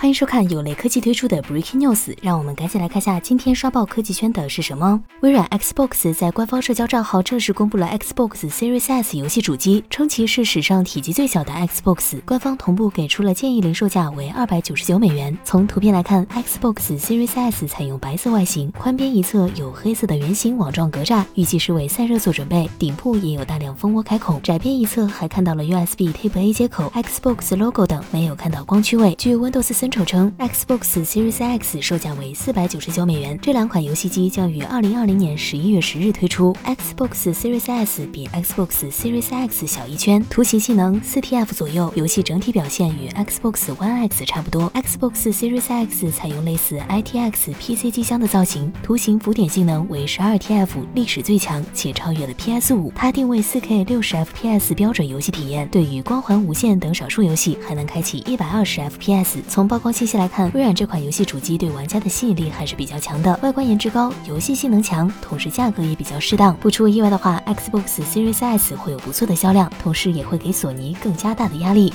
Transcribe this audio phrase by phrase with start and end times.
[0.00, 5.02] 欢迎收看有雷科技推出的 Breaking News，让我们赶紧来看下今天刷爆科技圈的是什么。
[5.22, 12.20] 微软 Xbox 在官方社交账号正式公布了 Xbox Series S 游戏主机，称其是史上体积最小的 Xbox。
[12.24, 15.36] 官方同步给出了建议零售价为二百九十九美元。
[15.42, 22.70] 从图片来看，Xbox Series S 采用白色外形，宽边一侧有黑色的圆形网状格栅，预计是为散热做准备。
[22.78, 29.16] 顶部也有大量蜂窝开孔，窄边一侧还看到了 USB Type A 接口、Xbox logo 等，没有看到光驱位。
[29.18, 33.38] 据 Windows 丑称，Xbox Series X 售价为四百九十九美元。
[33.40, 36.54] 这两款游戏机将于二零二零年十一月十日推出。
[36.64, 44.70] Xbox Series S 比 Xbox Series X 小一圈，图形性能四 TF 左右，游戏整体表现与 Xbox One X 差不多。
[44.72, 52.92] Xbox Series X 采用类似 ITX PC 机箱的造型，图形浮点性能为十二 TF，历史最强，且超越了 PS 五。
[52.94, 59.38] 它定位四 K 六十 FPS 标准游戏体验，对于光环无限等少数游戏还能开启一百二十 FPS。
[59.48, 66.52] 从包曝光信息来看，微软这款游戏主机对玩家的吸引力还是比较强的，外观颜值高，游戏性能强，同时价格也比较适当。
[66.56, 71.92] 不出意外的话，Xbox Series S 会有不错的销量，同时也会给索尼更加大的压力。